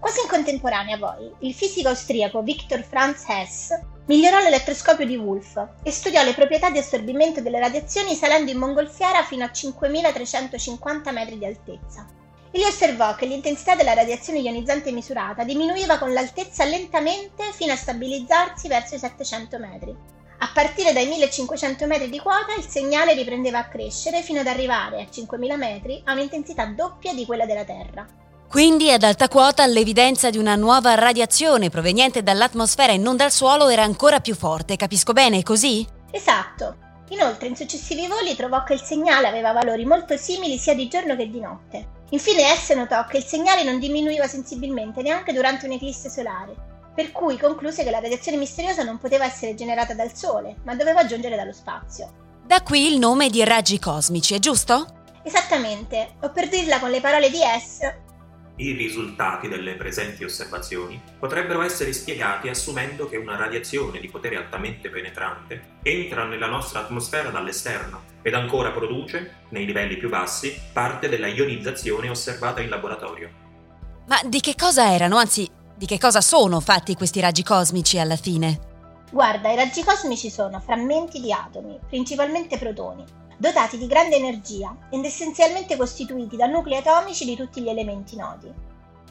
Quasi 0.00 0.20
in 0.22 0.28
contemporanea 0.28 0.96
poi, 0.96 1.30
il 1.40 1.52
fisico 1.52 1.88
austriaco 1.88 2.40
Victor 2.40 2.82
Franz 2.82 3.22
Hess 3.28 3.78
migliorò 4.06 4.40
l'elettroscopio 4.40 5.04
di 5.04 5.16
Wolf 5.16 5.62
e 5.82 5.90
studiò 5.90 6.24
le 6.24 6.32
proprietà 6.32 6.70
di 6.70 6.78
assorbimento 6.78 7.42
delle 7.42 7.60
radiazioni 7.60 8.14
salendo 8.14 8.50
in 8.50 8.56
mongolfiera 8.56 9.22
fino 9.24 9.44
a 9.44 9.52
5350 9.52 11.12
metri 11.12 11.36
di 11.36 11.44
altezza. 11.44 12.06
Egli 12.50 12.64
osservò 12.64 13.14
che 13.14 13.26
l'intensità 13.26 13.74
della 13.74 13.92
radiazione 13.92 14.38
ionizzante 14.38 14.90
misurata 14.90 15.44
diminuiva 15.44 15.98
con 15.98 16.14
l'altezza 16.14 16.64
lentamente 16.64 17.44
fino 17.52 17.72
a 17.72 17.76
stabilizzarsi 17.76 18.68
verso 18.68 18.94
i 18.94 18.98
700 18.98 19.58
metri. 19.58 19.94
A 20.38 20.50
partire 20.54 20.94
dai 20.94 21.06
1500 21.08 21.86
metri 21.86 22.08
di 22.08 22.18
quota 22.18 22.54
il 22.56 22.64
segnale 22.64 23.12
riprendeva 23.12 23.58
a 23.58 23.68
crescere 23.68 24.22
fino 24.22 24.40
ad 24.40 24.46
arrivare 24.46 25.02
a 25.02 25.10
5000 25.10 25.56
metri 25.56 26.00
a 26.06 26.14
un'intensità 26.14 26.64
doppia 26.64 27.12
di 27.12 27.26
quella 27.26 27.44
della 27.44 27.64
Terra. 27.64 28.29
Quindi 28.50 28.90
ad 28.90 29.04
alta 29.04 29.28
quota 29.28 29.64
l'evidenza 29.64 30.28
di 30.28 30.36
una 30.36 30.56
nuova 30.56 30.96
radiazione 30.96 31.70
proveniente 31.70 32.24
dall'atmosfera 32.24 32.92
e 32.92 32.96
non 32.96 33.14
dal 33.14 33.30
suolo 33.30 33.68
era 33.68 33.84
ancora 33.84 34.18
più 34.18 34.34
forte, 34.34 34.74
capisco 34.74 35.12
bene, 35.12 35.38
è 35.38 35.42
così? 35.44 35.86
Esatto. 36.10 37.04
Inoltre 37.10 37.46
in 37.46 37.54
successivi 37.54 38.08
voli 38.08 38.34
trovò 38.34 38.64
che 38.64 38.72
il 38.72 38.80
segnale 38.80 39.28
aveva 39.28 39.52
valori 39.52 39.84
molto 39.84 40.16
simili 40.16 40.58
sia 40.58 40.74
di 40.74 40.88
giorno 40.88 41.14
che 41.14 41.30
di 41.30 41.38
notte. 41.38 41.86
Infine 42.10 42.50
esse 42.50 42.74
notò 42.74 43.04
che 43.04 43.18
il 43.18 43.24
segnale 43.24 43.62
non 43.62 43.78
diminuiva 43.78 44.26
sensibilmente 44.26 45.00
neanche 45.00 45.32
durante 45.32 45.66
un'eclisse 45.66 46.10
solare, 46.10 46.52
per 46.92 47.12
cui 47.12 47.38
concluse 47.38 47.84
che 47.84 47.90
la 47.92 48.00
radiazione 48.00 48.36
misteriosa 48.36 48.82
non 48.82 48.98
poteva 48.98 49.26
essere 49.26 49.54
generata 49.54 49.94
dal 49.94 50.16
Sole, 50.16 50.56
ma 50.64 50.74
doveva 50.74 51.06
giungere 51.06 51.36
dallo 51.36 51.52
spazio. 51.52 52.40
Da 52.44 52.64
qui 52.64 52.92
il 52.92 52.98
nome 52.98 53.30
di 53.30 53.44
raggi 53.44 53.78
cosmici, 53.78 54.34
è 54.34 54.40
giusto? 54.40 54.86
Esattamente, 55.22 56.16
o 56.22 56.30
per 56.32 56.48
dirla 56.48 56.80
con 56.80 56.90
le 56.90 57.00
parole 57.00 57.30
di 57.30 57.38
S, 57.38 58.08
i 58.60 58.72
risultati 58.72 59.48
delle 59.48 59.74
presenti 59.74 60.22
osservazioni 60.22 61.00
potrebbero 61.18 61.62
essere 61.62 61.92
spiegati 61.92 62.48
assumendo 62.48 63.08
che 63.08 63.16
una 63.16 63.36
radiazione 63.36 64.00
di 64.00 64.08
potere 64.08 64.36
altamente 64.36 64.90
penetrante 64.90 65.78
entra 65.82 66.24
nella 66.24 66.46
nostra 66.46 66.80
atmosfera 66.80 67.30
dall'esterno 67.30 68.02
ed 68.22 68.34
ancora 68.34 68.70
produce, 68.70 69.44
nei 69.48 69.64
livelli 69.64 69.96
più 69.96 70.10
bassi, 70.10 70.54
parte 70.72 71.08
della 71.08 71.26
ionizzazione 71.26 72.10
osservata 72.10 72.60
in 72.60 72.68
laboratorio. 72.68 73.30
Ma 74.06 74.20
di 74.24 74.40
che 74.40 74.54
cosa 74.54 74.92
erano, 74.92 75.16
anzi, 75.16 75.48
di 75.74 75.86
che 75.86 75.98
cosa 75.98 76.20
sono 76.20 76.60
fatti 76.60 76.94
questi 76.94 77.20
raggi 77.20 77.42
cosmici 77.42 77.98
alla 77.98 78.16
fine? 78.16 78.68
Guarda, 79.10 79.50
i 79.50 79.56
raggi 79.56 79.82
cosmici 79.82 80.30
sono 80.30 80.60
frammenti 80.60 81.20
di 81.20 81.32
atomi, 81.32 81.78
principalmente 81.88 82.58
protoni, 82.58 83.04
dotati 83.40 83.78
di 83.78 83.86
grande 83.86 84.16
energia 84.16 84.76
ed 84.90 85.02
essenzialmente 85.02 85.78
costituiti 85.78 86.36
da 86.36 86.44
nuclei 86.44 86.76
atomici 86.76 87.24
di 87.24 87.36
tutti 87.36 87.62
gli 87.62 87.70
elementi 87.70 88.14
noti. 88.14 88.52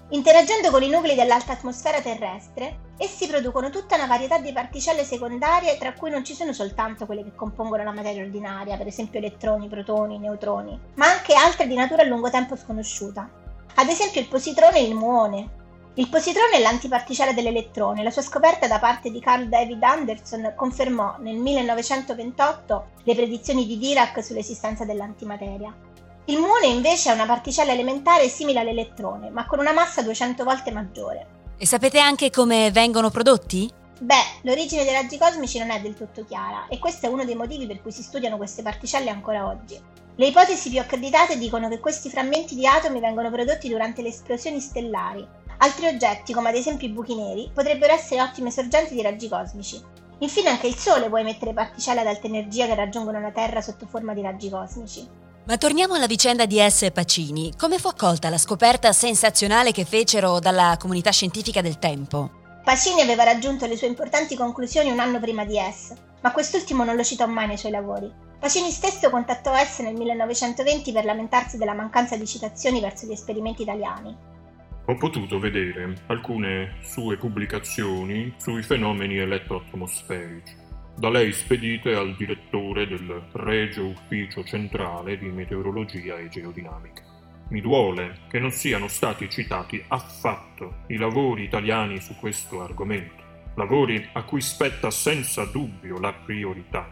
Interagendo 0.10 0.70
con 0.70 0.84
i 0.84 0.90
nuclei 0.90 1.16
dell'alta 1.16 1.54
atmosfera 1.54 2.00
terrestre, 2.00 2.92
essi 2.98 3.26
producono 3.26 3.72
tutta 3.72 3.96
una 3.96 4.06
varietà 4.06 4.38
di 4.38 4.54
particelle 4.54 5.04
secondarie, 5.04 5.80
tra 5.80 5.94
cui 5.94 6.12
non 6.12 6.24
ci 6.24 6.36
sono 6.36 6.54
soltanto 6.54 7.08
quelle 7.08 7.24
che 7.24 7.34
compongono 7.34 7.84
la 7.84 7.92
materia 7.92 8.22
ordinaria, 8.24 8.78
per 8.78 8.86
esempio 8.86 9.18
elettroni, 9.18 9.68
protoni, 9.68 10.20
neutroni, 10.20 10.80
ma 10.94 11.08
anche 11.08 11.34
altre 11.34 11.66
di 11.66 11.74
natura 11.74 12.04
a 12.04 12.06
lungo 12.06 12.30
tempo 12.30 12.56
sconosciuta. 12.56 13.28
Ad 13.76 13.88
esempio 13.88 14.22
il 14.22 14.28
positrone 14.28 14.78
e 14.78 14.84
il 14.84 14.94
muone. 14.94 15.58
Il 16.00 16.08
positrone 16.08 16.56
è 16.56 16.60
l'antiparticella 16.62 17.34
dell'elettrone. 17.34 18.04
La 18.04 18.10
sua 18.10 18.22
scoperta 18.22 18.68
da 18.68 18.80
parte 18.80 19.12
di 19.12 19.20
Carl 19.20 19.50
David 19.50 19.84
Anderson 19.84 20.54
confermò 20.56 21.18
nel 21.20 21.36
1928 21.36 22.86
le 23.04 23.16
predizioni 23.16 23.68
di 23.68 23.78
Dirac 23.78 24.24
sull'esistenza 24.24 24.86
dell'antimateria. 24.86 25.76
Il 26.24 26.40
muone 26.40 26.68
invece 26.68 27.10
è 27.10 27.14
una 27.14 27.26
particella 27.26 27.74
elementare 27.74 28.30
simile 28.30 28.62
all'elettrone, 28.62 29.30
ma 29.30 29.46
con 29.46 29.60
una 29.60 29.74
massa 29.74 30.02
200 30.02 30.46
volte 30.46 30.72
maggiore. 30.72 31.28
E 31.58 31.66
sapete 31.66 32.00
anche 32.00 32.30
come 32.30 32.72
vengono 32.72 33.10
prodotti? 33.10 33.70
Beh, 34.00 34.40
l'origine 34.44 34.86
dei 34.86 34.94
raggi 34.94 35.18
cosmici 35.18 35.60
non 35.60 35.70
è 35.70 35.82
del 35.82 35.96
tutto 35.96 36.24
chiara 36.24 36.68
e 36.70 36.80
questo 36.80 37.08
è 37.08 37.10
uno 37.10 37.26
dei 37.26 37.36
motivi 37.36 37.68
per 37.68 37.82
cui 37.82 37.92
si 37.92 38.04
studiano 38.04 38.38
queste 38.38 38.62
particelle 38.62 39.10
ancora 39.10 39.46
oggi. 39.46 39.78
Le 40.16 40.28
ipotesi 40.28 40.70
più 40.70 40.80
accreditate 40.80 41.38
dicono 41.38 41.68
che 41.68 41.80
questi 41.80 42.10
frammenti 42.10 42.56
di 42.56 42.66
atomi 42.66 43.02
vengono 43.02 43.30
prodotti 43.30 43.68
durante 43.68 44.02
le 44.02 44.10
esplosioni 44.10 44.62
stellari. 44.62 45.28
Altri 45.62 45.88
oggetti, 45.88 46.34
come 46.34 46.50
ad 46.50 46.56
esempio 46.56 46.88
i 46.88 46.92
buchi 46.92 47.16
neri, 47.16 47.52
potrebbero 47.54 47.94
essere 47.94 48.22
ottime 48.22 48.50
sorgenti 48.50 48.94
di 48.94 49.02
raggi 49.02 49.28
cosmici. 49.28 49.82
Infine 50.20 50.50
anche 50.50 50.68
il 50.68 50.76
Sole 50.76 51.10
può 51.10 51.18
emettere 51.18 51.54
particelle 51.54 52.00
ad 52.00 52.08
alta 52.08 52.28
energia 52.28 52.66
che 52.66 52.76
raggiungono 52.76 53.20
la 53.20 53.32
Terra 53.32 53.62
sotto 53.62 53.86
forma 53.86 54.14
di 54.14 54.22
raggi 54.22 54.50
cosmici. 54.50 55.06
Ma 55.46 55.58
torniamo 55.58 55.96
alla 55.96 56.08
vicenda 56.08 56.46
di 56.46 56.60
S. 56.60 56.90
Pacini. 56.94 57.54
Come 57.58 57.78
fu 57.78 57.88
accolta 57.88 58.30
la 58.30 58.38
scoperta 58.38 58.94
sensazionale 58.94 59.72
che 59.72 59.84
fecero 59.84 60.40
dalla 60.40 60.78
comunità 60.80 61.12
scientifica 61.12 61.62
del 61.62 61.78
tempo? 61.78 62.30
Pacini 62.64 63.02
aveva 63.02 63.24
raggiunto 63.24 63.66
le 63.66 63.76
sue 63.76 63.88
importanti 63.88 64.38
conclusioni 64.38 64.92
un 64.92 65.00
anno 65.00 65.20
prima 65.20 65.44
di 65.44 65.58
S, 65.58 65.94
ma 66.22 66.32
quest'ultimo 66.32 66.86
non 66.86 66.96
lo 66.96 67.04
citò 67.04 67.26
mai 67.28 67.48
nei 67.48 67.58
suoi 67.58 67.72
lavori. 67.72 68.10
Pacini 68.40 68.72
stesso 68.72 69.10
contattò 69.10 69.54
S 69.56 69.80
nel 69.80 69.96
1920 69.96 70.94
per 70.94 71.04
lamentarsi 71.04 71.58
della 71.58 71.74
mancanza 71.74 72.16
di 72.16 72.26
citazioni 72.26 72.80
verso 72.80 73.06
gli 73.06 73.12
esperimenti 73.12 73.64
italiani. 73.64 74.29
Ho 74.90 74.96
potuto 74.96 75.38
vedere 75.38 75.94
alcune 76.08 76.78
sue 76.82 77.16
pubblicazioni 77.16 78.34
sui 78.38 78.64
fenomeni 78.64 79.18
elettroatmosferici 79.18 80.56
da 80.98 81.12
lei 81.12 81.32
spedite 81.32 81.94
al 81.94 82.16
direttore 82.16 82.88
del 82.88 83.28
Regio 83.34 83.86
Ufficio 83.86 84.44
Centrale 84.44 85.20
di 85.20 85.28
Meteorologia 85.28 86.18
e 86.18 86.28
Geodinamica. 86.28 87.04
Mi 87.50 87.62
duole 87.62 88.22
che 88.30 88.40
non 88.40 88.50
siano 88.50 88.88
stati 88.88 89.30
citati 89.30 89.80
affatto 89.90 90.86
i 90.88 90.98
lavori 90.98 91.44
italiani 91.44 92.02
su 92.02 92.16
questo 92.16 92.64
argomento, 92.64 93.24
lavori 93.58 94.10
a 94.14 94.24
cui 94.24 94.42
spetta 94.42 94.90
senza 94.90 95.46
dubbio 95.46 96.00
la 96.00 96.14
priorità, 96.14 96.92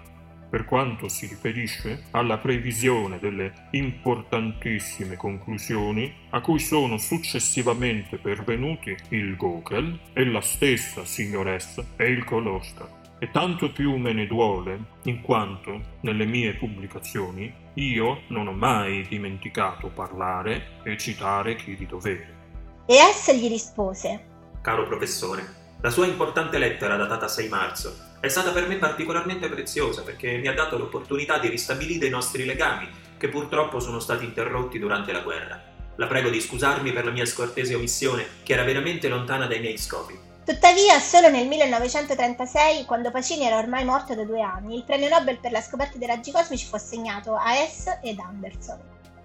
per 0.49 0.65
quanto 0.65 1.07
si 1.07 1.27
riferisce 1.27 2.05
alla 2.11 2.37
previsione 2.37 3.19
delle 3.19 3.67
importantissime 3.71 5.15
conclusioni 5.15 6.13
a 6.29 6.41
cui 6.41 6.59
sono 6.59 6.97
successivamente 6.97 8.17
pervenuti 8.17 8.95
il 9.09 9.35
Gockel 9.35 9.99
e 10.13 10.25
la 10.25 10.41
stessa 10.41 11.05
signoressa 11.05 11.83
e 11.95 12.05
il 12.05 12.23
Colostra 12.23 12.97
e 13.19 13.31
tanto 13.31 13.71
più 13.71 13.95
me 13.95 14.13
ne 14.13 14.27
duole, 14.27 14.79
in 15.03 15.21
quanto, 15.21 15.81
nelle 16.01 16.25
mie 16.25 16.53
pubblicazioni, 16.53 17.51
io 17.73 18.21
non 18.27 18.47
ho 18.47 18.51
mai 18.51 19.07
dimenticato 19.07 19.89
parlare 19.89 20.81
e 20.83 20.97
citare 20.97 21.55
chi 21.55 21.75
di 21.75 21.87
dovere. 21.87 22.35
E 22.85 22.95
essa 22.95 23.33
gli 23.33 23.47
rispose: 23.47 24.25
Caro 24.61 24.85
professore, 24.85 25.43
la 25.81 25.89
sua 25.89 26.05
importante 26.05 26.59
lettera 26.59 26.95
datata 26.95 27.27
6 27.27 27.49
marzo 27.49 28.06
è 28.19 28.27
stata 28.29 28.51
per 28.51 28.67
me 28.67 28.77
particolarmente 28.77 29.47
preziosa 29.47 30.01
perché 30.01 30.37
mi 30.37 30.47
ha 30.47 30.53
dato 30.53 30.77
l'opportunità 30.77 31.37
di 31.37 31.49
ristabilire 31.49 32.07
i 32.07 32.09
nostri 32.09 32.45
legami, 32.45 32.89
che 33.17 33.29
purtroppo 33.29 33.79
sono 33.79 33.99
stati 33.99 34.25
interrotti 34.25 34.79
durante 34.79 35.11
la 35.11 35.21
guerra. 35.21 35.61
La 35.97 36.07
prego 36.07 36.29
di 36.29 36.41
scusarmi 36.41 36.91
per 36.91 37.05
la 37.05 37.11
mia 37.11 37.25
scortese 37.25 37.75
omissione, 37.75 38.25
che 38.43 38.53
era 38.53 38.63
veramente 38.63 39.07
lontana 39.07 39.45
dai 39.45 39.59
miei 39.59 39.77
scopi. 39.77 40.17
Tuttavia, 40.45 40.97
solo 40.99 41.29
nel 41.29 41.47
1936, 41.47 42.85
quando 42.85 43.11
Pacini 43.11 43.45
era 43.45 43.57
ormai 43.57 43.83
morto 43.83 44.15
da 44.15 44.23
due 44.23 44.41
anni, 44.41 44.77
il 44.77 44.83
premio 44.83 45.09
Nobel 45.09 45.39
per 45.39 45.51
la 45.51 45.61
scoperta 45.61 45.97
dei 45.97 46.07
raggi 46.07 46.31
cosmici 46.31 46.65
fu 46.65 46.75
assegnato 46.75 47.35
a 47.35 47.57
Hess 47.57 47.99
ed 48.01 48.17
Anderson. 48.19 48.79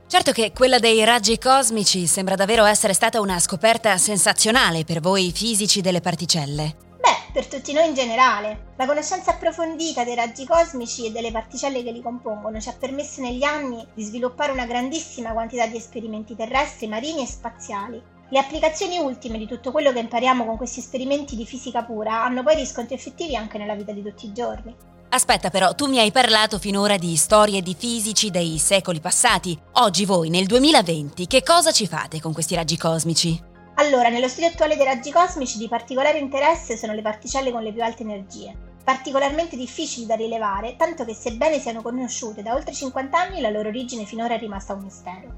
Certo 0.07 0.33
che 0.33 0.53
quella 0.53 0.79
dei 0.79 1.05
raggi 1.05 1.39
cosmici 1.39 2.07
sembra 2.07 2.35
davvero 2.35 2.65
essere 2.65 2.93
stata 2.93 3.21
una 3.21 3.39
scoperta 3.39 3.97
sensazionale 3.97 4.85
per 4.85 5.01
voi 5.01 5.33
fisici 5.33 5.81
delle 5.81 6.01
particelle. 6.01 6.92
Per 7.33 7.47
tutti 7.47 7.73
noi 7.73 7.89
in 7.89 7.95
generale. 7.95 8.73
La 8.77 8.85
conoscenza 8.85 9.31
approfondita 9.31 10.05
dei 10.05 10.15
raggi 10.15 10.45
cosmici 10.45 11.07
e 11.07 11.13
delle 11.13 11.31
particelle 11.31 11.83
che 11.83 11.91
li 11.91 12.03
compongono 12.03 12.61
ci 12.61 12.69
ha 12.69 12.77
permesso 12.79 13.23
negli 13.23 13.43
anni 13.43 13.87
di 13.95 14.03
sviluppare 14.03 14.53
una 14.53 14.67
grandissima 14.67 15.33
quantità 15.33 15.67
di 15.67 15.79
esperimenti 15.79 16.37
terrestri, 16.37 16.89
marini 16.89 17.23
e 17.23 17.27
spaziali, 17.27 18.03
le 18.29 18.39
applicazioni 18.39 18.99
ultime 18.99 19.39
di 19.39 19.47
tutto 19.47 19.71
quello 19.71 19.93
che 19.93 20.01
impariamo 20.01 20.45
con 20.45 20.59
questi 20.59 20.81
esperimenti 20.81 21.35
di 21.35 21.47
fisica 21.47 21.83
pura 21.83 22.23
hanno 22.23 22.43
poi 22.43 22.57
riscontri 22.57 22.95
effettivi 22.95 23.35
anche 23.35 23.57
nella 23.57 23.75
vita 23.75 23.93
di 23.93 24.03
tutti 24.03 24.27
i 24.27 24.33
giorni. 24.33 24.75
Aspetta 25.11 25.51
però, 25.51 25.75
tu 25.75 25.87
mi 25.87 25.99
hai 25.99 26.11
parlato 26.11 26.59
finora 26.59 26.97
di 26.97 27.15
storie 27.17 27.61
di 27.61 27.77
fisici 27.79 28.31
dei 28.31 28.57
secoli 28.59 29.01
passati. 29.01 29.59
Oggi 29.73 30.07
voi, 30.07 30.31
nel 30.31 30.47
2020, 30.47 31.27
che 31.27 31.43
cosa 31.43 31.71
ci 31.73 31.87
fate 31.87 32.21
con 32.21 32.33
questi 32.33 32.55
raggi 32.55 32.79
cosmici? 32.79 33.52
Allora, 33.83 34.11
nello 34.11 34.29
studio 34.29 34.49
attuale 34.49 34.77
dei 34.77 34.85
raggi 34.85 35.11
cosmici 35.11 35.59
di 35.59 35.67
particolare 35.67 36.19
interesse 36.19 36.77
sono 36.77 36.93
le 36.93 37.03
particelle 37.03 37.51
con 37.51 37.65
le 37.65 37.73
più 37.73 37.83
alte 37.83 38.05
energie, 38.05 38.57
particolarmente 38.85 39.57
difficili 39.57 40.07
da 40.07 40.15
rilevare, 40.15 40.77
tanto 40.77 41.05
che 41.05 41.15
sebbene 41.15 41.59
siano 41.59 41.83
conosciute 41.83 42.43
da 42.43 42.55
oltre 42.55 42.73
50 42.73 43.19
anni, 43.19 43.41
la 43.41 43.51
loro 43.51 43.71
origine 43.71 44.05
finora 44.05 44.35
è 44.35 44.39
rimasta 44.39 44.75
un 44.75 44.85
mistero. 44.85 45.35